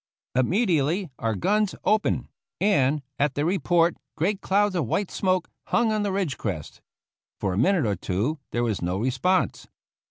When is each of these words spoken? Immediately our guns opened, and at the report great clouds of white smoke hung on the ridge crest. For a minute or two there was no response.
Immediately 0.33 1.11
our 1.19 1.35
guns 1.35 1.75
opened, 1.85 2.27
and 2.59 3.03
at 3.19 3.35
the 3.35 3.45
report 3.45 3.95
great 4.17 4.41
clouds 4.41 4.73
of 4.73 4.87
white 4.87 5.11
smoke 5.11 5.47
hung 5.67 5.91
on 5.91 6.01
the 6.01 6.11
ridge 6.11 6.37
crest. 6.39 6.81
For 7.39 7.53
a 7.53 7.57
minute 7.59 7.85
or 7.85 7.95
two 7.95 8.39
there 8.49 8.63
was 8.63 8.81
no 8.81 8.97
response. 8.97 9.67